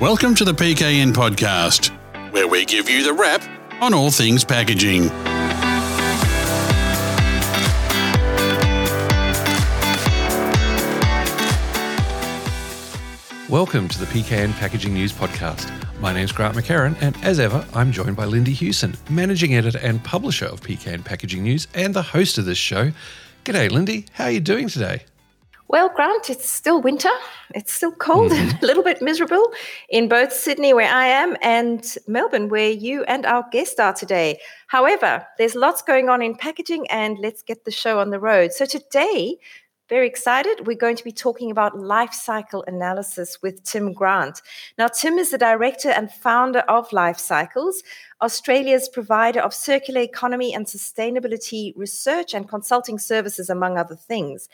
[0.00, 1.90] Welcome to the PKN podcast,
[2.32, 3.42] where we give you the wrap
[3.82, 5.08] on all things packaging.
[13.50, 15.70] Welcome to the PKN Packaging News Podcast.
[16.00, 20.02] My name's Grant McCarran, and as ever, I'm joined by Lindy Hughson, managing editor and
[20.02, 22.90] publisher of PKN Packaging News and the host of this show.
[23.44, 24.06] G'day, Lindy.
[24.12, 25.02] How are you doing today?
[25.70, 27.12] Well, Grant, it's still winter.
[27.54, 28.50] It's still cold mm-hmm.
[28.50, 29.52] and a little bit miserable
[29.88, 34.40] in both Sydney, where I am, and Melbourne, where you and our guest are today.
[34.66, 38.52] However, there's lots going on in packaging, and let's get the show on the road.
[38.52, 39.36] So, today,
[39.88, 40.66] very excited.
[40.66, 44.42] We're going to be talking about life cycle analysis with Tim Grant.
[44.76, 47.84] Now, Tim is the director and founder of LifeCycles,
[48.22, 54.48] Australia's provider of circular economy and sustainability research and consulting services, among other things.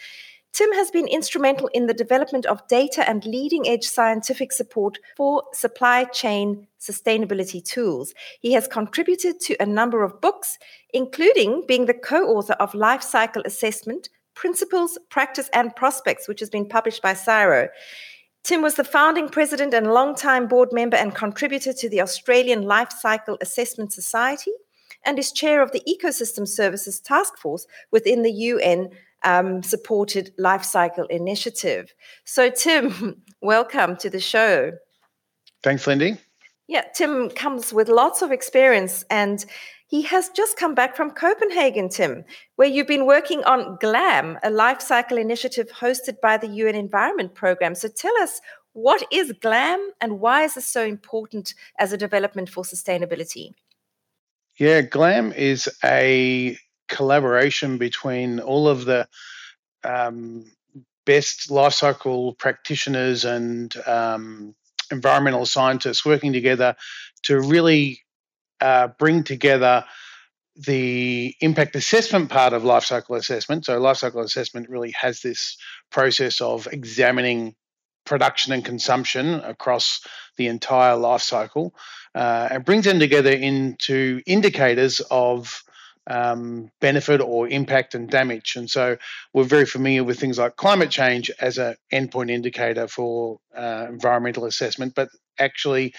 [0.56, 5.42] Tim has been instrumental in the development of data and leading edge scientific support for
[5.52, 8.14] supply chain sustainability tools.
[8.40, 10.58] He has contributed to a number of books,
[10.94, 16.48] including being the co author of Life Cycle Assessment Principles, Practice, and Prospects, which has
[16.48, 17.68] been published by CSIRO.
[18.42, 22.92] Tim was the founding president and longtime board member and contributor to the Australian Life
[22.92, 24.52] Cycle Assessment Society
[25.04, 28.88] and is chair of the Ecosystem Services Task Force within the UN
[29.26, 31.92] um, supported life cycle initiative.
[32.24, 34.72] So, Tim, welcome to the show.
[35.62, 36.16] Thanks, Lindy.
[36.68, 39.44] Yeah, Tim comes with lots of experience and
[39.88, 42.24] he has just come back from Copenhagen, Tim,
[42.56, 47.34] where you've been working on GLAM, a life cycle initiative hosted by the UN Environment
[47.34, 47.74] Programme.
[47.76, 48.40] So tell us,
[48.72, 53.54] what is GLAM and why is this so important as a development for sustainability?
[54.58, 56.58] Yeah, GLAM is a
[56.88, 59.08] collaboration between all of the
[59.84, 60.50] um,
[61.04, 64.54] best life cycle practitioners and um,
[64.90, 66.76] environmental scientists working together
[67.22, 68.00] to really
[68.60, 69.84] uh, bring together
[70.56, 73.64] the impact assessment part of life cycle assessment.
[73.66, 75.58] So, life cycle assessment really has this
[75.90, 77.54] process of examining
[78.06, 80.00] production and consumption across
[80.36, 81.74] the entire life cycle
[82.14, 85.62] uh, and brings them together into indicators of
[86.06, 88.56] um, benefit or impact and damage.
[88.56, 88.96] And so
[89.32, 94.44] we're very familiar with things like climate change as an endpoint indicator for uh, environmental
[94.44, 95.08] assessment, but
[95.38, 95.94] actually,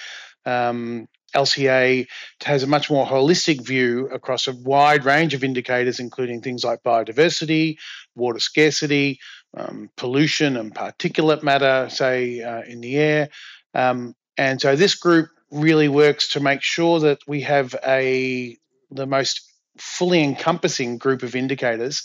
[0.46, 2.07] um, LCA
[2.46, 6.84] has a much more holistic view across a wide range of indicators, including things like
[6.84, 7.78] biodiversity,
[8.16, 9.19] water scarcity,
[9.56, 13.29] um, pollution, and particulate matter, say, uh, in the air.
[13.73, 18.57] Um, and so this group really works to make sure that we have a
[18.90, 19.47] the most
[19.80, 22.04] fully encompassing group of indicators.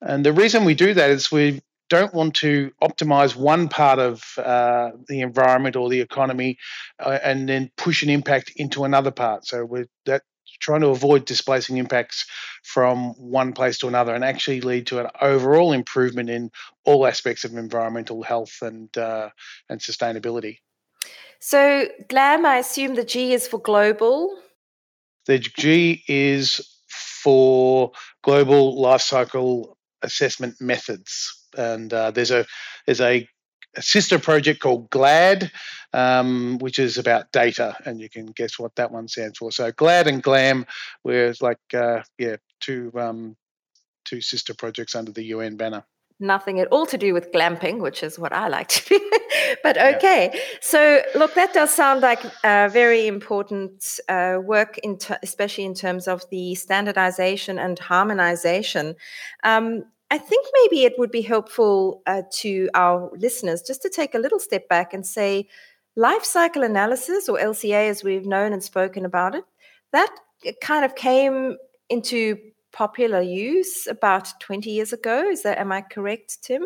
[0.00, 4.24] And the reason we do that is we don't want to optimize one part of
[4.38, 6.58] uh, the environment or the economy
[6.98, 9.46] uh, and then push an impact into another part.
[9.46, 10.22] So we're that
[10.60, 12.26] trying to avoid displacing impacts
[12.62, 16.50] from one place to another and actually lead to an overall improvement in
[16.84, 19.28] all aspects of environmental health and uh,
[19.68, 20.58] and sustainability.
[21.40, 24.36] So GLAM, I assume the G is for global.
[25.26, 26.75] The G is
[27.26, 27.90] for
[28.22, 31.44] global life cycle assessment methods.
[31.58, 32.46] And uh, there's a
[32.86, 33.28] there's a,
[33.76, 35.50] a, sister project called GLAD,
[35.92, 39.50] um, which is about data, and you can guess what that one stands for.
[39.50, 40.66] So GLAD and GLAM,
[41.02, 43.36] we're like uh, yeah two um,
[44.04, 45.84] two sister projects under the UN banner
[46.18, 49.10] nothing at all to do with glamping, which is what I like to do.
[49.62, 50.40] but okay, yeah.
[50.60, 55.74] so look, that does sound like uh, very important uh, work, in t- especially in
[55.74, 58.94] terms of the standardization and harmonization.
[59.44, 64.14] Um, I think maybe it would be helpful uh, to our listeners just to take
[64.14, 65.48] a little step back and say,
[65.96, 69.44] life cycle analysis, or LCA as we've known and spoken about it,
[69.92, 70.14] that
[70.60, 71.56] kind of came
[71.88, 72.36] into
[72.76, 75.28] popular use about 20 years ago.
[75.30, 76.62] Is that am I correct, Tim?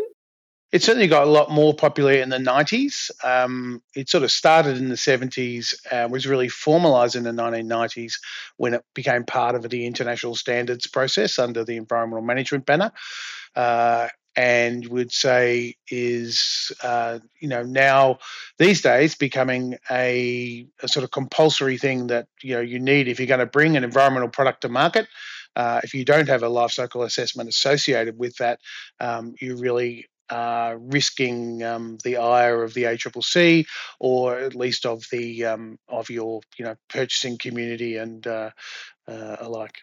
[0.72, 3.10] It certainly got a lot more popular in the 90s.
[3.24, 8.14] Um, it sort of started in the 70s, and was really formalized in the 1990s
[8.56, 12.92] when it became part of the international standards process under the environmental management banner.
[13.56, 18.18] Uh, and would say is uh, you know now
[18.58, 23.18] these days becoming a, a, sort of compulsory thing that you know you need if
[23.18, 25.08] you're going to bring an environmental product to market
[25.56, 28.60] uh, if you don't have a life cycle assessment associated with that,
[29.00, 33.66] um, you really are risking um, the ire of the ACCC
[33.98, 38.50] or at least of the um, of your you know purchasing community and uh,
[39.08, 39.78] uh, alike.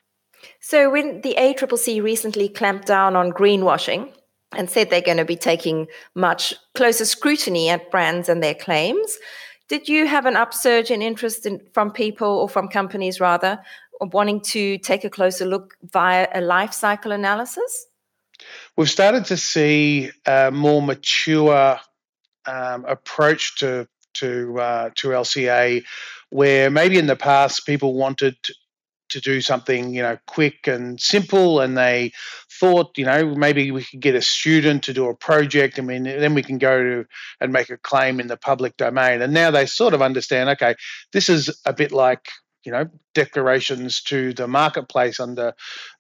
[0.61, 4.13] So when the ACCC recently clamped down on greenwashing
[4.55, 9.17] and said they're going to be taking much closer scrutiny at brands and their claims,
[9.67, 13.59] Did you have an upsurge in interest in, from people or from companies rather
[14.01, 17.88] wanting to take a closer look via a life cycle analysis?
[18.75, 21.79] We've started to see a more mature
[22.45, 25.83] um, approach to to uh, to LCA,
[26.29, 28.35] where maybe in the past people wanted
[29.09, 32.11] to do something you know quick and simple and they
[32.51, 36.03] thought you know maybe we could get a student to do a project I mean
[36.03, 37.05] then we can go to
[37.39, 40.75] and make a claim in the public domain and now they sort of understand okay
[41.13, 42.27] this is a bit like
[42.67, 42.85] you know
[43.15, 45.53] declarations to the marketplace under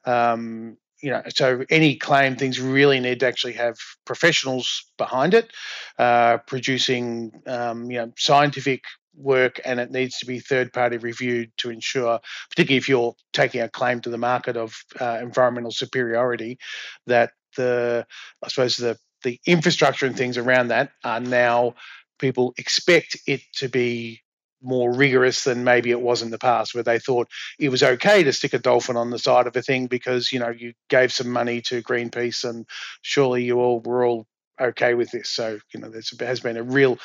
[0.03, 5.51] um, you know, so any claim things really need to actually have professionals behind it,
[5.99, 8.83] uh, producing, um, you know, scientific
[9.15, 12.19] work, and it needs to be third party reviewed to ensure,
[12.49, 16.57] particularly if you're taking a claim to the market of uh, environmental superiority,
[17.05, 18.05] that the,
[18.43, 21.73] I suppose the the infrastructure and things around that are now
[22.19, 24.21] people expect it to be
[24.61, 27.27] more rigorous than maybe it was in the past, where they thought
[27.59, 30.39] it was okay to stick a dolphin on the side of a thing because you
[30.39, 32.65] know you gave some money to Greenpeace and
[33.01, 34.25] surely you all were all
[34.59, 35.29] okay with this.
[35.29, 36.97] So you know there has been a real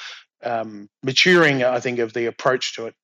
[0.42, 2.94] um, maturing, I think, of the approach to it.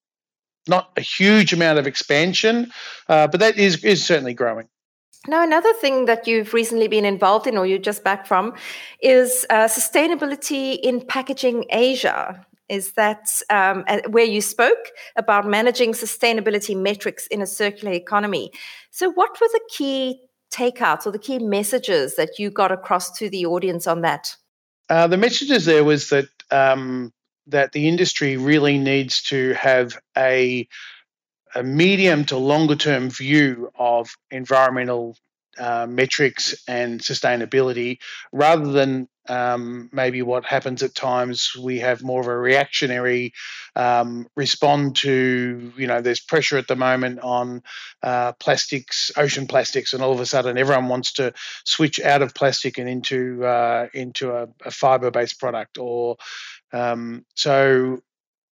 [0.67, 2.73] Not a huge amount of expansion,
[3.09, 4.69] uh, but that is is certainly growing.
[5.27, 8.55] Now, another thing that you've recently been involved in, or you're just back from,
[9.03, 16.76] is uh, sustainability in packaging Asia is that um, where you spoke about managing sustainability
[16.76, 18.50] metrics in a circular economy.
[18.91, 20.20] So, what were the key
[20.53, 24.37] takeouts or the key messages that you got across to the audience on that?
[24.88, 27.12] Uh, the messages there was that um,
[27.47, 30.67] that the industry really needs to have a
[31.55, 35.17] a medium to longer term view of environmental
[35.58, 37.99] uh, metrics and sustainability
[38.32, 41.52] rather than um, maybe what happens at times.
[41.60, 43.34] We have more of a reactionary
[43.76, 47.62] um, respond to you know there's pressure at the moment on
[48.02, 51.32] uh, plastics ocean plastics and all of a sudden everyone wants to
[51.64, 56.16] switch out of plastic and into uh, into a, a fiber based product or
[56.72, 58.02] um, so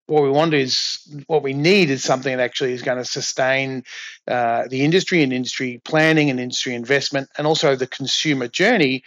[0.06, 3.82] what we want is what we need is something that actually is going to sustain
[4.28, 9.02] uh, the industry and industry planning and industry investment and also the consumer journey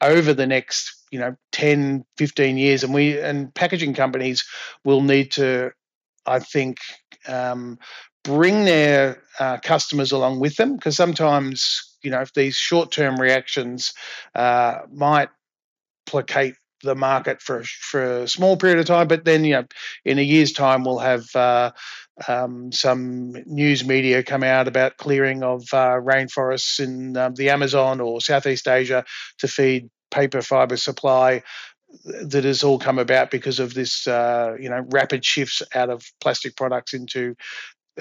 [0.00, 2.84] over the next you know 10 15 years.
[2.84, 4.44] And we and packaging companies
[4.84, 5.72] will need to
[6.26, 6.78] i think
[7.28, 7.78] um,
[8.24, 13.94] bring their uh, customers along with them because sometimes you know if these short-term reactions
[14.34, 15.28] uh, might
[16.06, 19.64] placate the market for for a small period of time, but then you know,
[20.04, 21.72] in a year's time, we'll have uh,
[22.28, 28.00] um, some news media come out about clearing of uh, rainforests in um, the Amazon
[28.00, 29.04] or Southeast Asia
[29.38, 31.42] to feed paper fiber supply
[32.04, 36.02] that has all come about because of this, uh, you know, rapid shifts out of
[36.20, 37.34] plastic products into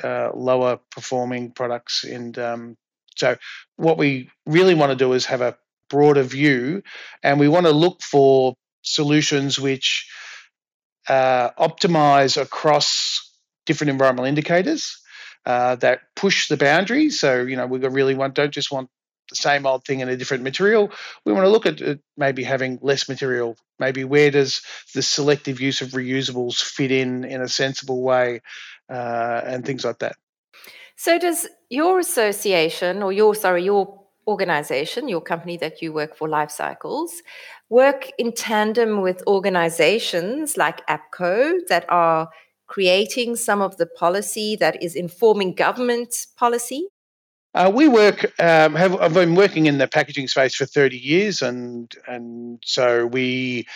[0.04, 2.04] uh, lower performing products.
[2.04, 2.78] And um,
[3.16, 3.36] so,
[3.76, 5.58] what we really want to do is have a
[5.90, 6.84] broader view,
[7.22, 10.10] and we want to look for solutions which
[11.08, 13.30] uh, optimize across
[13.66, 15.02] different environmental indicators
[15.46, 17.20] uh, that push the boundaries.
[17.20, 18.90] So, you know, we really want don't just want
[19.30, 20.92] the same old thing in a different material.
[21.26, 23.58] We want to look at maybe having less material.
[23.80, 24.62] Maybe where does
[24.94, 28.42] the selective use of reusables fit in in a sensible way,
[28.90, 30.16] uh, and things like that.
[30.98, 36.28] So, does your association or your sorry your organization, your company that you work for,
[36.28, 37.10] LifeCycles,
[37.72, 42.30] work in tandem with organizations like APCO that are
[42.68, 46.88] creating some of the policy that is informing government policy?
[47.54, 51.42] Uh, we work um, have I've been working in the packaging space for 30 years,
[51.42, 53.68] and and so we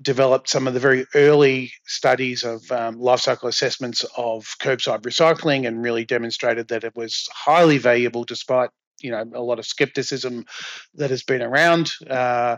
[0.00, 5.66] developed some of the very early studies of um, life cycle assessments of curbside recycling,
[5.66, 8.70] and really demonstrated that it was highly valuable despite
[9.00, 10.46] you know a lot of skepticism
[10.94, 12.56] that has been around, uh,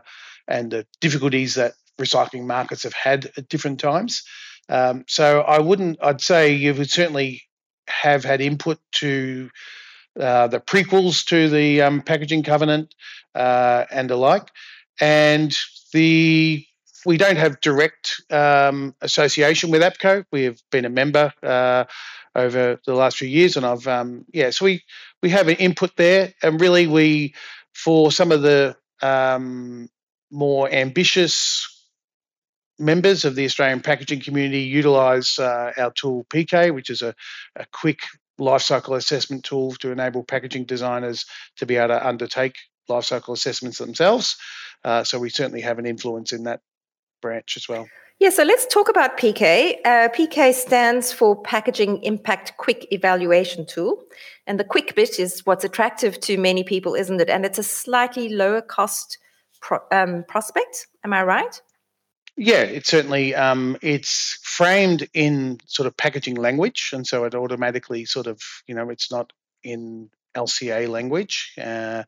[0.49, 4.25] and the difficulties that recycling markets have had at different times.
[4.69, 5.99] Um, so I wouldn't.
[6.03, 7.43] I'd say you would certainly
[7.89, 9.51] have had input to
[10.19, 12.95] uh, the prequels to the um, packaging covenant
[13.35, 14.49] uh, and the like.
[15.01, 15.57] And
[15.93, 16.65] the
[17.05, 20.25] we don't have direct um, association with APCO.
[20.31, 21.85] We have been a member uh,
[22.35, 24.51] over the last few years, and I've um, yeah.
[24.51, 24.83] So we
[25.23, 27.35] we have an input there, and really we
[27.75, 29.89] for some of the um,
[30.33, 31.69] more ambitious
[32.79, 37.15] members of the Australian packaging community utilise uh, our tool PIQET, which is a,
[37.55, 38.01] a quick
[38.41, 42.57] lifecycle assessment tool to enable packaging designers to be able to undertake
[42.89, 44.37] lifecycle assessments themselves.
[44.85, 46.61] Uh, so we certainly have an influence in that
[47.21, 47.87] branch as well.
[48.19, 49.79] Yeah, so let's talk about PIQET.
[49.85, 54.03] Uh, PIQET stands for Packaging Impact Quick Evaluation Tool.
[54.47, 57.29] And the quick bit is what's attractive to many people, isn't it?
[57.29, 59.19] And it's a slightly lower cost
[59.63, 60.89] pro- um, prospect.
[61.05, 61.61] Am I right?
[62.37, 68.05] Yeah, it's certainly um, it's framed in sort of packaging language, and so it automatically
[68.05, 71.53] sort of you know it's not in LCA language.
[71.59, 72.05] Uh,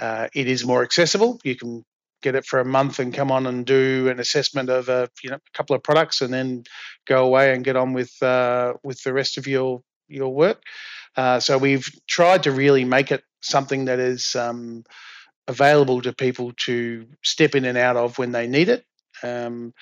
[0.00, 1.40] uh, it is more accessible.
[1.44, 1.84] You can
[2.20, 5.30] get it for a month and come on and do an assessment of a you
[5.30, 6.64] know a couple of products, and then
[7.06, 10.62] go away and get on with uh, with the rest of your your work.
[11.16, 14.84] Uh, so we've tried to really make it something that is um,
[15.48, 18.84] available to people to step in and out of when they need it,
[19.22, 19.74] um,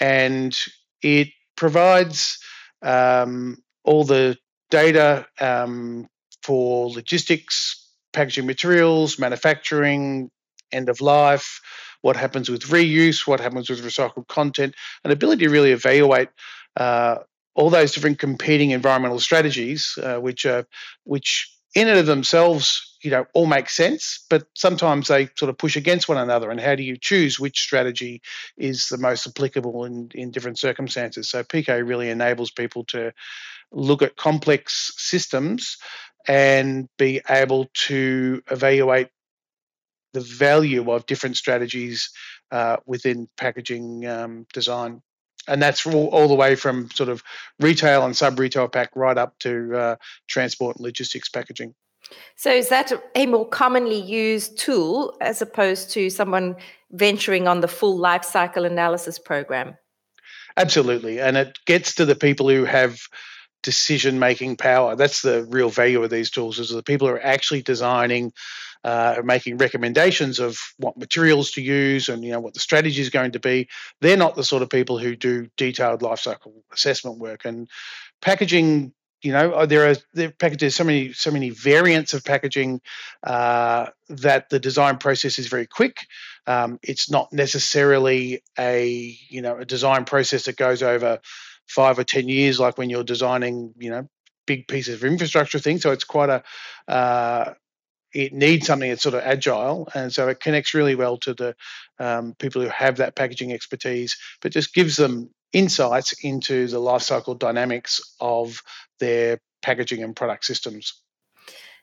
[0.00, 0.54] and
[1.00, 2.38] it provides
[2.82, 4.36] um, all the
[4.70, 6.06] data um,
[6.42, 10.30] for logistics, packaging materials, manufacturing,
[10.72, 11.60] end of life,
[12.02, 16.28] what happens with reuse, what happens with recycled content, an ability to really evaluate
[16.76, 17.16] uh,
[17.54, 20.66] all those different competing environmental strategies, uh, which are
[21.04, 25.56] which in and of themselves, you know, all make sense, but sometimes they sort of
[25.56, 26.50] push against one another.
[26.50, 28.20] And how do you choose which strategy
[28.56, 31.28] is the most applicable in, in different circumstances?
[31.28, 33.12] So PIQET really enables people to
[33.70, 35.76] look at complex systems
[36.26, 39.10] and be able to evaluate
[40.12, 42.10] the value of different strategies
[42.50, 45.00] uh, within packaging um, design.
[45.46, 47.22] And that's all, all, the way from sort of
[47.60, 49.96] retail and sub retail pack right up to uh,
[50.26, 51.76] transport and logistics packaging.
[52.36, 56.56] So, is that a more commonly used tool as opposed to someone
[56.90, 59.76] venturing on the full life cycle analysis program?
[60.56, 61.20] Absolutely.
[61.20, 63.00] And it gets to the people who have
[63.62, 64.94] decision making power.
[64.96, 68.32] That's the real value of these tools is the people who are actually designing
[68.84, 73.10] uh, making recommendations of what materials to use and you know what the strategy is
[73.10, 73.68] going to be.
[74.00, 77.68] They're not the sort of people who do detailed life cycle assessment work and
[78.22, 78.92] packaging.
[79.26, 82.80] You know, uh, there are there packages so many so many variants of packaging
[83.24, 86.06] uh, that the design process is very quick.
[86.46, 91.18] Um, it's not necessarily a you know a design process that goes over
[91.66, 94.08] five or ten years, like when you're designing, you know,
[94.46, 95.80] big pieces of infrastructure thing.
[95.80, 96.44] So it's quite a
[96.86, 97.54] uh,
[98.14, 101.56] it needs something that's sort of agile, and so it connects really well to the
[101.98, 107.00] um, people who have that packaging expertise, but just gives them insights into the life
[107.00, 108.62] cycle dynamics of
[109.00, 110.92] their packaging and product systems.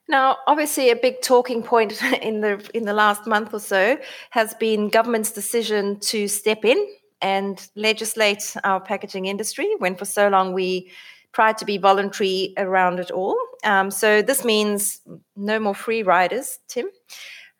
[0.07, 3.97] Now, obviously, a big talking point in the in the last month or so
[4.29, 6.87] has been government's decision to step in
[7.21, 10.91] and legislate our packaging industry when for so long we
[11.31, 13.37] tried to be voluntary around it all.
[13.63, 15.01] Um, so this means
[15.35, 16.89] no more free riders, Tim.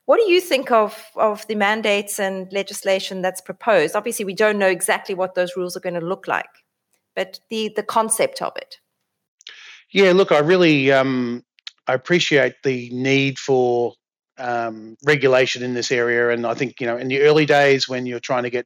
[0.06, 3.96] What do you think of, of the mandates and legislation that's proposed?
[3.96, 6.50] Obviously, we don't know exactly what those rules are going to look like,
[7.16, 8.80] but the, the concept of it.
[9.92, 11.44] Yeah, look, I really um,
[11.88, 13.94] I appreciate the need for
[14.38, 18.08] um, regulation in this area, and I think you know in the early days when
[18.08, 18.66] you're trying to get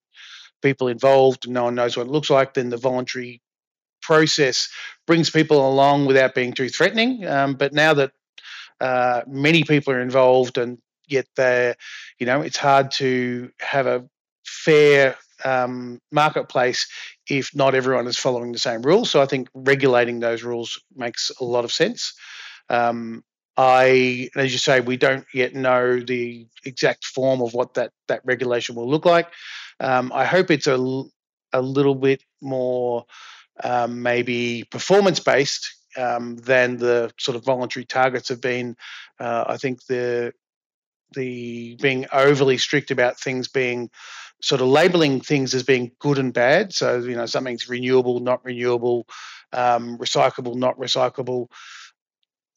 [0.61, 3.41] people involved and no one knows what it looks like, then the voluntary
[4.01, 4.69] process
[5.05, 7.27] brings people along without being too threatening.
[7.27, 8.11] Um, but now that
[8.79, 11.75] uh, many people are involved and yet they're,
[12.19, 14.05] you know, it's hard to have a
[14.45, 16.87] fair um, marketplace
[17.29, 19.09] if not everyone is following the same rules.
[19.09, 22.13] So I think regulating those rules makes a lot of sense.
[22.69, 23.23] Um,
[23.57, 28.21] I, as you say, we don't yet know the exact form of what that that
[28.23, 29.27] regulation will look like.
[29.79, 31.03] Um, I hope it's a,
[31.53, 33.05] a little bit more
[33.63, 38.75] um, maybe performance based um, than the sort of voluntary targets have been.
[39.19, 40.33] Uh, I think the
[41.13, 43.89] the being overly strict about things being
[44.41, 46.73] sort of labeling things as being good and bad.
[46.73, 49.07] So you know something's renewable, not renewable,
[49.53, 51.47] um, recyclable, not recyclable.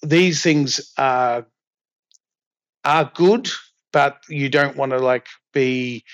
[0.03, 1.47] These things are
[2.85, 3.49] are good,
[3.93, 6.05] but you don't want to like be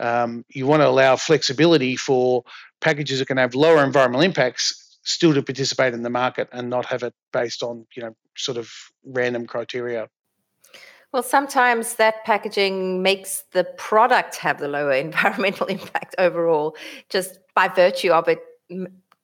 [0.00, 2.44] um, you want to allow flexibility for
[2.80, 6.86] packages that can have lower environmental impacts still to participate in the market and not
[6.86, 8.70] have it based on you know sort of
[9.04, 10.08] random criteria.
[11.14, 16.76] Well, sometimes that packaging makes the product have the lower environmental impact overall,
[17.08, 18.40] just by virtue of it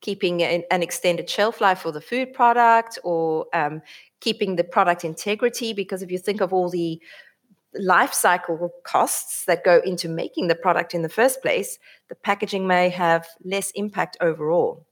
[0.00, 3.82] keeping an extended shelf life for the food product or um,
[4.20, 5.72] keeping the product integrity.
[5.72, 7.02] Because if you think of all the
[7.74, 12.68] life cycle costs that go into making the product in the first place, the packaging
[12.68, 14.86] may have less impact overall.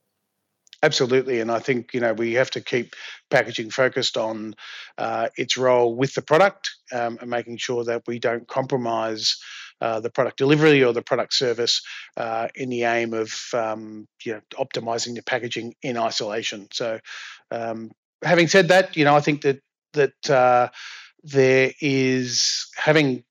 [0.82, 2.94] Absolutely, and I think you know we have to keep
[3.30, 4.54] packaging focused on
[4.96, 9.36] uh, its role with the product um, and making sure that we don't compromise
[9.80, 11.82] uh, the product delivery or the product service
[12.16, 16.68] uh, in the aim of um, you know, optimizing the packaging in isolation.
[16.72, 17.00] So,
[17.50, 17.90] um,
[18.22, 19.60] having said that, you know, I think that
[19.94, 20.68] that uh,
[21.24, 23.24] there is having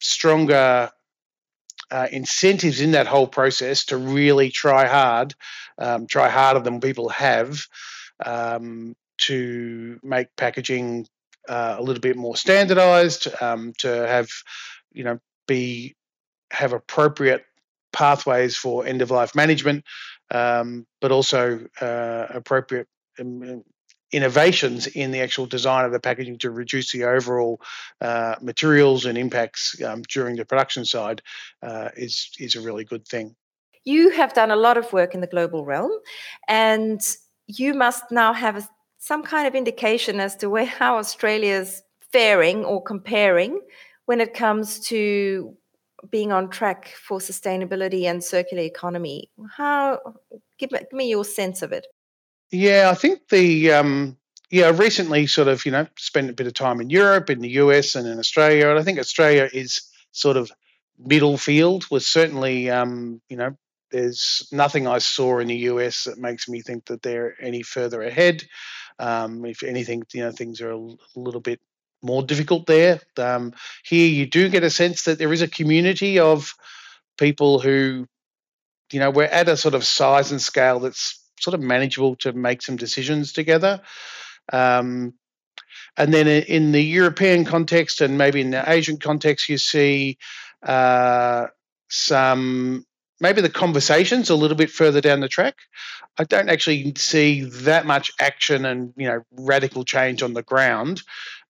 [0.00, 0.90] stronger
[1.94, 5.32] uh, incentives in that whole process to really try hard,
[5.78, 7.68] um, try harder than people have,
[8.26, 11.06] um, to make packaging
[11.48, 14.28] uh, a little bit more standardized, um, to have,
[14.92, 15.94] you know, be
[16.50, 17.44] have appropriate
[17.92, 19.84] pathways for end of life management,
[20.32, 22.88] um, but also uh, appropriate
[23.20, 23.62] um,
[24.14, 27.60] innovations in the actual design of the packaging to reduce the overall
[28.00, 31.20] uh, materials and impacts um, during the production side
[31.62, 33.34] uh, is is a really good thing.
[33.84, 35.90] You have done a lot of work in the global realm,
[36.48, 37.00] and
[37.46, 38.68] you must now have a,
[38.98, 43.60] some kind of indication as to where how Australia's faring or comparing
[44.06, 45.56] when it comes to
[46.10, 49.30] being on track for sustainability and circular economy.
[49.56, 50.00] How
[50.58, 51.86] give me, give me your sense of it.
[52.54, 54.16] Yeah, I think the um,
[54.48, 57.50] yeah recently sort of you know spent a bit of time in Europe, in the
[57.50, 59.82] US, and in Australia, and I think Australia is
[60.12, 60.52] sort of
[60.96, 61.84] middle field.
[61.90, 63.56] Was certainly um, you know
[63.90, 68.02] there's nothing I saw in the US that makes me think that they're any further
[68.02, 68.44] ahead.
[69.00, 71.60] Um, if anything, you know things are a, little bit
[72.02, 73.00] more difficult there.
[73.16, 76.54] Um, here, you do get a sense that there is a community of
[77.18, 78.06] people who,
[78.92, 82.32] you know, we're at a sort of size and scale that's sort of manageable to
[82.32, 83.80] make some decisions together.
[84.52, 85.14] Um,
[85.96, 90.18] and then in the European context and maybe in the Asian context, you see
[90.62, 91.46] uh,
[91.88, 92.84] some
[93.24, 95.54] maybe the conversations a little bit further down the track.
[96.18, 101.00] I don't actually see that much action and you know radical change on the ground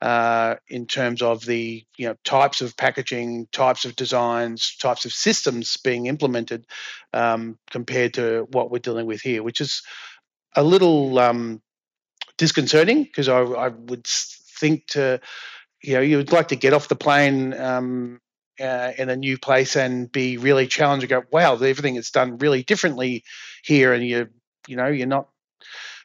[0.01, 5.13] uh, in terms of the you know types of packaging, types of designs, types of
[5.13, 6.65] systems being implemented
[7.13, 9.83] um, compared to what we're dealing with here, which is
[10.55, 11.61] a little um,
[12.39, 15.21] disconcerting because I, I, would think to
[15.83, 18.21] you know you would like to get off the plane um,
[18.61, 22.39] uh, in a new place and be really challenged and go, wow, everything is done
[22.39, 23.25] really differently
[23.63, 24.29] here, and you
[24.67, 25.29] you know you're not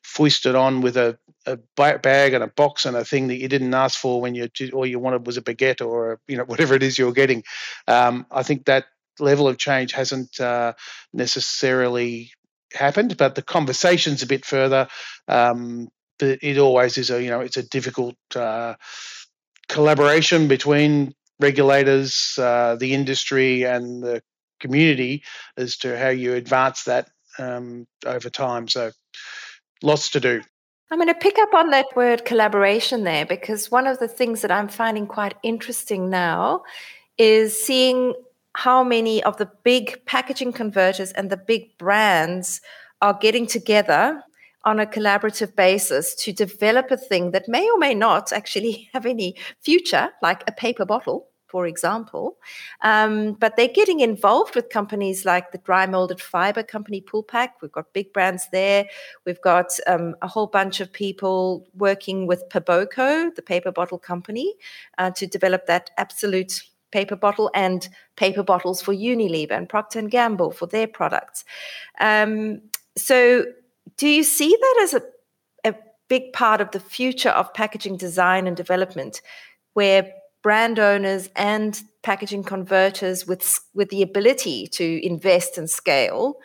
[0.04, 3.74] foisted on with a, a bag and a box and a thing that you didn't
[3.74, 6.84] ask for when you all you wanted was a baguette or you know whatever it
[6.84, 7.44] is you're getting.
[7.88, 8.86] Um, I think that
[9.20, 10.74] level of change hasn't uh,
[11.14, 12.32] necessarily
[12.74, 14.88] happened, but the conversation's a bit further.
[15.28, 18.76] Um, but it always is a you know it's a difficult uh,
[19.68, 24.21] collaboration between regulators, uh, the industry, and the
[24.60, 25.23] community
[25.58, 28.67] as to how you advance that um, over time.
[28.67, 28.91] So,
[29.82, 30.41] lots to do.
[30.91, 34.41] I'm going to pick up on that word collaboration there because one of the things
[34.41, 36.63] that I'm finding quite interesting now
[37.17, 38.15] is seeing
[38.56, 42.62] how many of the big packaging converters and the big brands
[43.02, 44.23] are getting together
[44.65, 49.06] on a collaborative basis to develop a thing that may or may not actually have
[49.06, 52.38] any future, like a paper bottle, for example.
[52.82, 57.50] Um, but they're getting involved with companies like the dry molded fiber company PulPac.
[57.62, 58.86] We've got big brands there.
[59.26, 64.54] We've got um, a whole bunch of people working with Paboco, the paper bottle company,
[64.98, 70.12] uh, to develop that absolute paper bottle and paper bottles for Unilever and Procter and
[70.12, 71.46] Gamble for their products.
[72.00, 72.62] Um,
[72.96, 73.46] so,
[73.98, 75.02] do you see that as a,
[75.66, 75.76] a
[76.08, 79.22] big part of the future of packaging design and development,
[79.74, 86.38] where brand owners and packaging converters with with the ability to invest and scale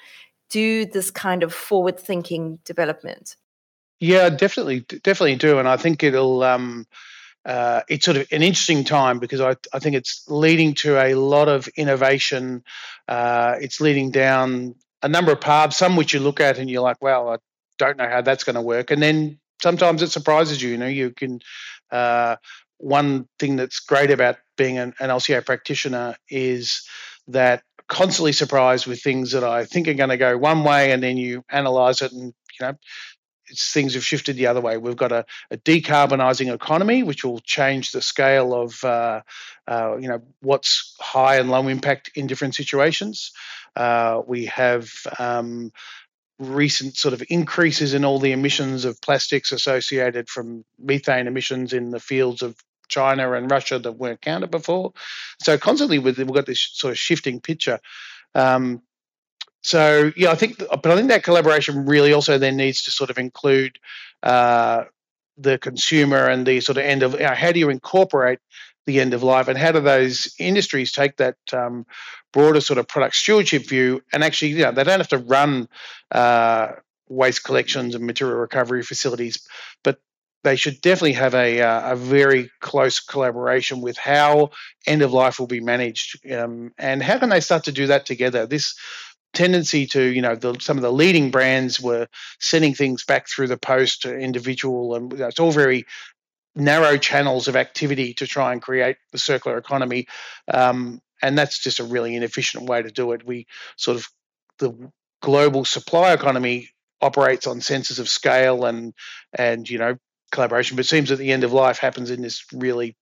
[0.51, 3.37] do this kind of forward thinking development
[4.01, 6.87] yeah definitely definitely do and i think it'll um,
[7.45, 11.15] uh, it's sort of an interesting time because I, I think it's leading to a
[11.15, 12.65] lot of innovation.
[13.07, 16.83] Uh, it's leading down a number of paths, some which you look at and you're
[16.83, 17.37] like, well, I
[17.79, 18.91] don't know how that's going to work.
[18.91, 20.71] And then sometimes it surprises you.
[20.71, 21.41] You know, you can
[21.91, 22.37] uh,
[22.79, 26.87] one thing that's great about being an, an LCA practitioner is
[27.29, 31.03] that constantly surprised with things that I think are going to go one way, and
[31.03, 32.75] then you analyze it, and you know,
[33.57, 34.77] things have shifted the other way.
[34.77, 39.23] We've got a, a decarbonising economy, which will change the scale of uh,
[39.67, 43.33] uh, you know what's high and low impact in different situations.
[43.77, 45.73] Uh, we have um,
[46.39, 51.91] recent sort of increases in all the emissions of plastics associated from methane emissions in
[51.91, 52.57] the fields of
[52.89, 54.93] China and Russia that weren't counted before.
[55.43, 57.81] So constantly we've got this sort of shifting picture.
[58.35, 58.83] Um,
[59.63, 63.11] so yeah, I think, but I think that collaboration really also then needs to sort
[63.11, 63.79] of include
[64.23, 64.85] uh,
[65.39, 68.41] the consumer and the sort of end of you know, how do you incorporate
[68.87, 71.87] the end of life, and how do those industries take that um,
[72.33, 75.69] broader sort of product stewardship view and actually, you know, they don't have to run
[76.11, 76.73] uh,
[77.09, 79.47] waste collections and material recovery facilities,
[79.83, 80.01] but
[80.43, 84.51] they should definitely have a, uh, a very close collaboration with how
[84.87, 88.05] end of life will be managed um, and how can they start to do that
[88.05, 88.47] together.
[88.47, 88.75] This
[89.33, 92.07] tendency to you know the, some of the leading brands were
[92.39, 95.85] sending things back through the post to individual and it's all very
[96.57, 100.07] narrow channels of activity to try and create the circular economy.
[100.53, 103.27] Um, and that's just a really inefficient way to do it.
[103.27, 104.07] We sort of
[104.59, 104.91] the
[105.21, 106.69] global supply economy
[107.01, 108.95] operates on senses of scale and
[109.33, 109.97] and you know
[110.31, 110.77] collaboration.
[110.77, 112.97] But seems that the end of life happens in this really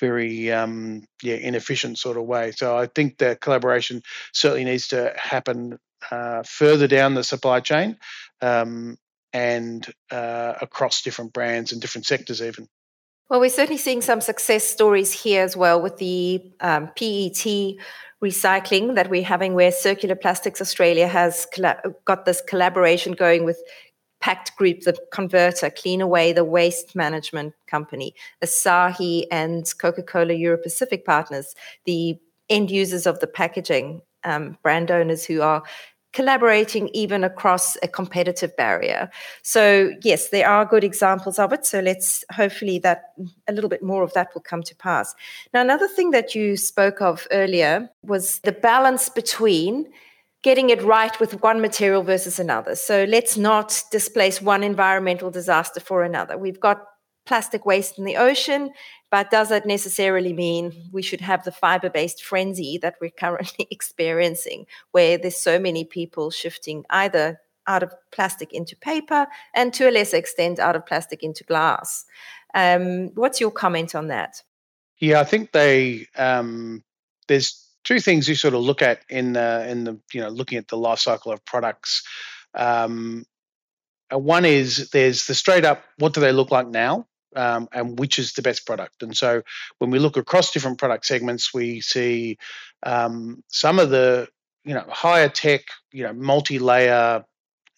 [0.00, 2.52] very um, yeah inefficient sort of way.
[2.52, 5.78] So I think that collaboration certainly needs to happen
[6.10, 7.96] uh, further down the supply chain.
[8.40, 8.98] Um,
[9.32, 12.68] and uh, across different brands and different sectors even.
[13.28, 17.76] Well, we're certainly seeing some success stories here as well with the um, PET
[18.22, 21.46] recycling that we're having, where Circular Plastics Australia has
[22.04, 23.62] got this collaboration going with
[24.20, 31.04] Pact Group, the converter, Cleanaway, the waste management company, Asahi, and Coca Cola Euro Pacific
[31.04, 32.18] partners, the
[32.50, 35.62] end users of the packaging um, brand owners who are
[36.18, 39.08] collaborating even across a competitive barrier.
[39.42, 41.64] So yes, there are good examples of it.
[41.64, 43.12] So let's hopefully that
[43.46, 45.14] a little bit more of that will come to pass.
[45.54, 49.86] Now, another thing that you spoke of earlier was the balance between
[50.42, 52.74] getting it right with one material versus another.
[52.74, 56.36] So let's not displace one environmental disaster for another.
[56.36, 56.82] We've got
[57.28, 58.72] plastic waste in the ocean,
[59.10, 63.68] but does that necessarily mean we should have the fiber based frenzy that we're currently
[63.70, 67.38] experiencing, where there's so many people shifting either
[67.68, 72.06] out of plastic into paper and to a lesser extent out of plastic into glass?
[72.54, 74.42] Um, what's your comment on that?
[74.98, 76.82] Yeah, I think they um,
[77.28, 80.58] there's two things you sort of look at in the in the you know looking
[80.58, 82.02] at the life cycle of products.
[82.54, 83.26] Um,
[84.12, 87.98] uh, one is there's the straight up what do they look like now, um, and
[87.98, 89.02] which is the best product.
[89.02, 89.42] And so
[89.78, 92.38] when we look across different product segments, we see
[92.82, 94.28] um, some of the
[94.64, 95.62] you know higher tech,
[95.92, 97.24] you know multi-layer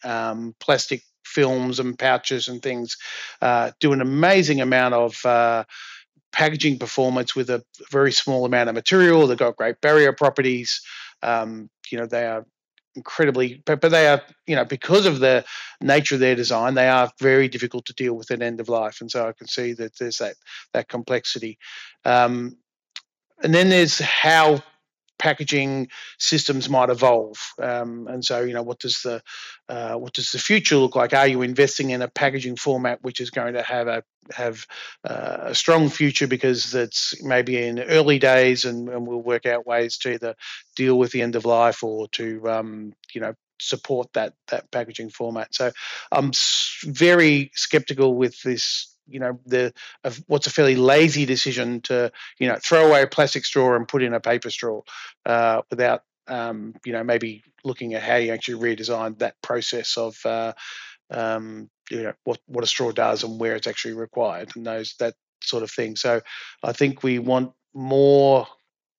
[0.05, 2.97] um, plastic films and pouches and things
[3.41, 5.65] uh, do an amazing amount of uh,
[6.33, 9.27] packaging performance with a very small amount of material.
[9.27, 10.81] They've got great barrier properties.
[11.23, 12.45] Um, you know, they are
[12.97, 15.45] incredibly, but, but they are, you know, because of the
[15.81, 19.01] nature of their design, they are very difficult to deal with at end of life.
[19.01, 20.35] And so I can see that there's that
[20.73, 21.59] that complexity.
[22.05, 22.57] Um,
[23.43, 24.63] and then there's how
[25.21, 27.37] packaging systems might evolve.
[27.61, 29.23] Um, and so, you know, what does the
[29.69, 31.13] uh, what does the future look like?
[31.13, 34.03] Are you investing in a packaging format which is going to have a
[34.33, 34.67] have
[35.05, 39.67] uh, a strong future because it's maybe in early days, and, and, we'll work out
[39.67, 40.35] ways to either
[40.75, 45.11] deal with the end of life or to um, you know support that that packaging
[45.11, 45.55] format.
[45.55, 45.71] So
[46.11, 46.33] I'm
[46.83, 49.73] very skeptical with this you know the
[50.27, 54.03] what's a fairly lazy decision to you know throw away a plastic straw and put
[54.03, 54.81] in a paper straw
[55.27, 60.17] uh, without um, you know maybe looking at how you actually redesign that process of
[60.25, 60.53] uh,
[61.11, 64.95] um, you know what what a straw does and where it's actually required and those
[64.99, 65.97] that sort of thing.
[65.97, 66.21] So
[66.63, 68.47] I think we want more,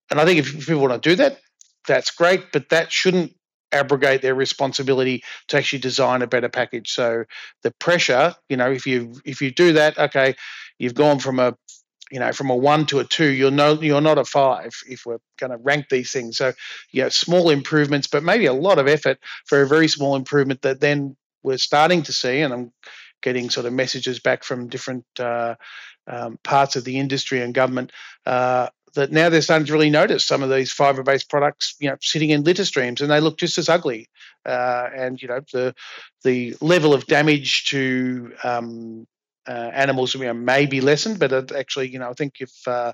[0.10, 1.39] and I think if people want to do that,
[1.88, 3.34] that's great, but that shouldn't
[3.71, 6.91] abrogate their responsibility to actually design a better package.
[6.91, 7.25] So
[7.63, 10.36] the pressure, you know, if you if you do that, okay,
[10.77, 11.55] you've gone from a
[12.12, 15.05] you know from a one to a two you're no you're not a five if
[15.05, 16.51] we're going to rank these things so
[16.91, 20.81] yeah small improvements but maybe a lot of effort for a very small improvement that
[20.81, 22.73] then we're starting to see and i'm
[23.21, 25.55] getting sort of messages back from different uh,
[26.07, 27.91] um, parts of the industry and government
[28.25, 31.97] uh, that now they're starting to really notice some of these fiber-based products, you know,
[32.01, 34.10] sitting in litter streams, and they look just as ugly.
[34.45, 35.73] Uh, and you know, the
[36.23, 39.08] the level of damage to um,
[39.47, 42.51] uh, animals you know, may be lessened, but it actually, you know, I think if
[42.67, 42.93] uh,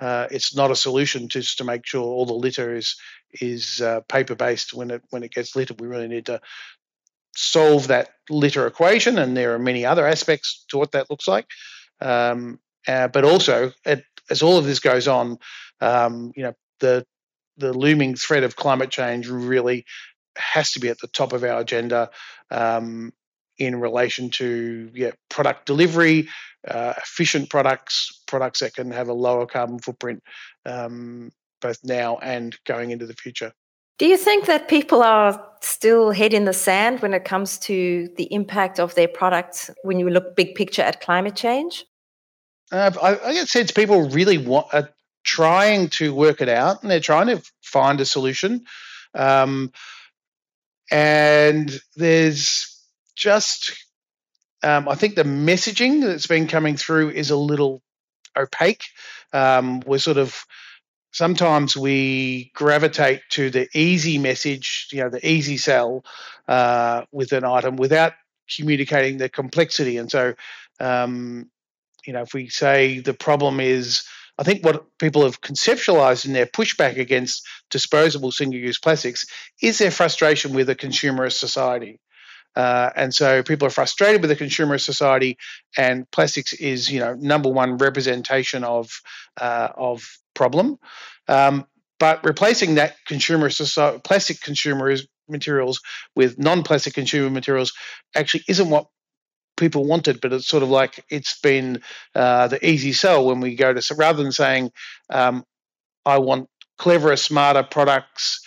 [0.00, 2.96] uh it's not a solution just to make sure all the litter is
[3.40, 6.40] is uh, paper-based when it when it gets littered, we really need to
[7.36, 11.46] solve that litter equation, and there are many other aspects to what that looks like.
[12.00, 15.38] Um, uh, but also, it as all of this goes on,
[15.80, 17.06] um, you know, the
[17.56, 19.84] the looming threat of climate change really
[20.36, 22.10] has to be at the top of our agenda
[22.50, 23.12] um,
[23.58, 26.28] in relation to yeah, product delivery,
[26.66, 30.22] uh, efficient products, products that can have a lower carbon footprint,
[30.66, 33.52] um, both now and going into the future.
[33.98, 38.08] Do you think that people are still head in the sand when it comes to
[38.16, 41.84] the impact of their products when you look big picture at climate change?
[42.74, 44.90] Uh, I, I get sense people really want are
[45.22, 48.64] trying to work it out, and they're trying to find a solution.
[49.14, 49.72] Um,
[50.90, 52.84] and there's
[53.14, 53.72] just,
[54.64, 57.80] um, I think the messaging that's been coming through is a little
[58.36, 58.84] opaque.
[59.32, 60.44] Um, we're sort of
[61.12, 66.04] sometimes we gravitate to the easy message, you know, the easy sell
[66.48, 68.14] uh, with an item without
[68.56, 69.96] communicating the complexity.
[69.96, 70.34] And so,
[70.80, 71.50] um,
[72.06, 74.04] you know, if we say the problem is,
[74.38, 79.26] I think what people have conceptualized in their pushback against disposable single use plastics
[79.62, 82.00] is their frustration with a consumerist society.
[82.56, 85.36] Uh, and so people are frustrated with the consumer society,
[85.76, 89.00] and plastics is, you know, number one representation of
[89.40, 90.78] uh, of problem.
[91.26, 91.66] Um,
[91.98, 94.94] but replacing that consumer society, plastic consumer
[95.28, 95.80] materials
[96.14, 97.72] with non-plastic consumer materials
[98.14, 98.86] actually isn't what
[99.56, 101.82] people wanted, but it's sort of like it's been
[102.14, 104.70] uh, the easy sell when we go to so rather than saying
[105.10, 105.44] um,
[106.04, 108.44] I want cleverer, smarter products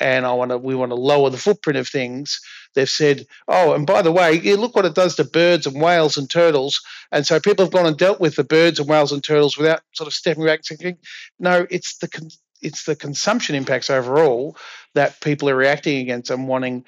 [0.00, 2.40] and I want to we want to lower the footprint of things.
[2.74, 6.18] They've said, oh, and by the way, look what it does to birds and whales
[6.18, 6.82] and turtles.
[7.10, 9.80] And so people have gone and dealt with the birds and whales and turtles without
[9.92, 10.98] sort of stepping back and thinking,
[11.38, 14.56] no, it's the it's the consumption impacts overall
[14.94, 16.84] that people are reacting against and wanting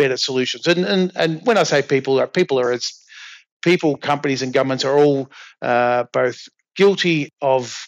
[0.00, 0.66] better solutions.
[0.66, 2.84] And and and when I say people, people are as
[3.62, 5.30] people, companies, and governments are all
[5.62, 7.86] uh, both guilty of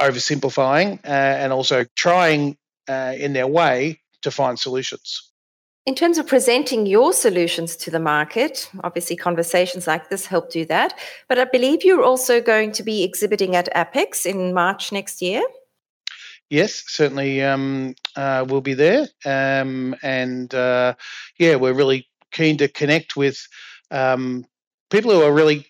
[0.00, 2.56] oversimplifying uh, and also trying
[2.88, 5.30] uh, in their way to find solutions.
[5.86, 10.64] In terms of presenting your solutions to the market, obviously conversations like this help do
[10.64, 10.98] that.
[11.28, 15.42] But I believe you're also going to be exhibiting at APEX in March next year.
[16.54, 19.08] Yes, certainly um, uh, we'll be there.
[19.24, 20.94] Um, and uh,
[21.36, 23.44] yeah, we're really keen to connect with
[23.90, 24.44] um,
[24.88, 25.66] people who are really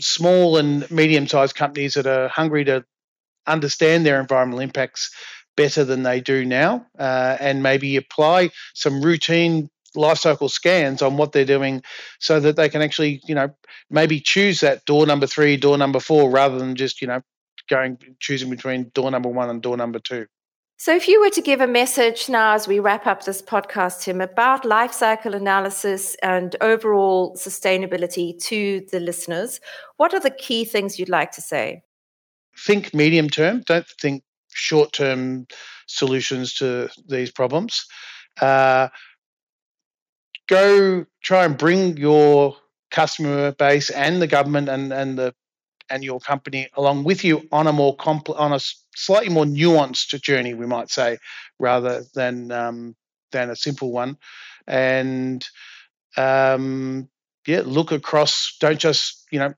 [0.00, 2.86] small and medium sized companies that are hungry to
[3.46, 5.14] understand their environmental impacts
[5.58, 11.18] better than they do now uh, and maybe apply some routine life cycle scans on
[11.18, 11.82] what they're doing
[12.18, 13.54] so that they can actually you know
[13.90, 17.20] maybe choose that door number three door number four rather than just you know
[17.68, 20.26] going choosing between door number one and door number two.
[20.76, 24.02] So if you were to give a message now as we wrap up this podcast
[24.02, 29.60] tim about life cycle analysis and overall sustainability to the listeners
[29.96, 31.82] what are the key things you'd like to say?
[32.58, 33.62] Think medium term.
[33.66, 34.22] Don't think
[34.52, 35.46] short term
[35.86, 37.86] solutions to these problems.
[38.40, 38.88] Uh,
[40.48, 42.56] go try and bring your
[42.90, 45.34] customer base and the government and, and the
[45.90, 48.60] and your company along with you on a more compl- on a
[48.94, 51.18] slightly more nuanced journey, we might say,
[51.58, 52.96] rather than um,
[53.32, 54.16] than a simple one.
[54.66, 55.46] And
[56.16, 57.08] um,
[57.46, 58.56] yeah, look across.
[58.60, 59.54] Don't just you know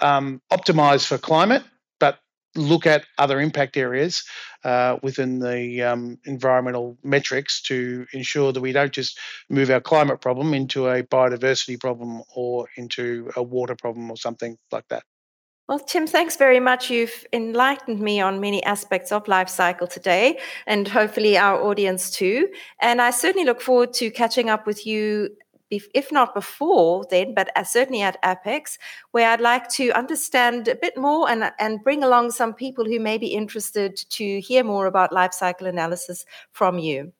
[0.00, 1.62] um, optimize for climate,
[1.98, 2.18] but
[2.54, 4.24] look at other impact areas
[4.64, 10.20] uh, within the um, environmental metrics to ensure that we don't just move our climate
[10.20, 15.04] problem into a biodiversity problem or into a water problem or something like that.
[15.72, 16.90] Well, Tim, thanks very much.
[16.90, 22.50] You've enlightened me on many aspects of life cycle today, and hopefully our audience too.
[22.82, 25.30] And I certainly look forward to catching up with you
[25.70, 28.76] if, if not before then, but certainly at Apex,
[29.12, 33.00] where I'd like to understand a bit more and, and bring along some people who
[33.00, 37.14] may be interested to hear more about life cycle analysis from you.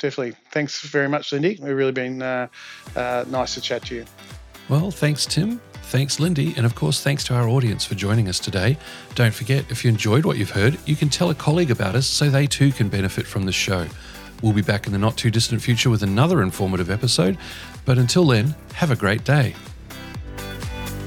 [0.00, 0.34] Definitely.
[0.50, 1.52] Thanks very much, Lindy.
[1.52, 2.48] It's really been uh,
[2.96, 4.06] uh, nice to chat to you.
[4.70, 5.60] Well, thanks, Tim.
[5.92, 6.54] Thanks, Lindy.
[6.56, 8.78] And of course, thanks to our audience for joining us today.
[9.14, 12.06] Don't forget, if you enjoyed what you've heard, you can tell a colleague about us
[12.06, 13.86] so they too can benefit from the show.
[14.40, 17.36] We'll be back in the not too distant future with another informative episode.
[17.84, 19.54] But until then, have a great day.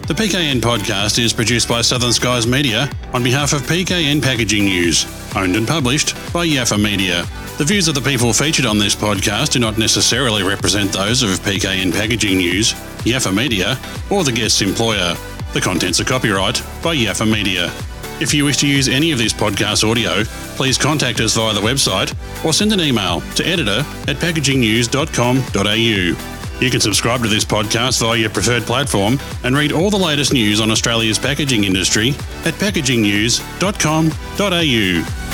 [0.06, 5.08] The PKN podcast is produced by Southern Skies Media on behalf of PKN Packaging News,
[5.36, 7.26] owned and published by Yaffa Media.
[7.58, 11.39] The views of the people featured on this podcast do not necessarily represent those of
[11.39, 15.15] PKN Packaging News, Yaffa Media, or the guest's employer.
[15.53, 17.71] The contents are copyright by Yaffa Media.
[18.19, 20.23] If you wish to use any of this podcast audio,
[20.55, 22.13] please contact us via the website
[22.45, 26.31] or send an email to editor at packagingnews.com.au.
[26.61, 30.31] You can subscribe to this podcast via your preferred platform and read all the latest
[30.31, 32.11] news on Australia's packaging industry
[32.45, 35.24] at packagingnews.com.au.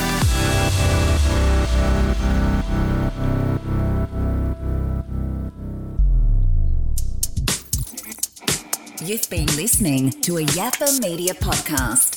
[9.11, 12.15] You've been listening to a Yaffa Media podcast.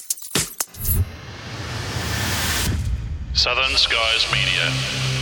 [3.35, 5.14] Southern Skies Media.